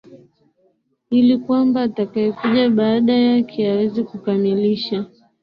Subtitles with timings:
[1.11, 5.05] ili kwamba atakayekuja baada yake aweze kukamilisha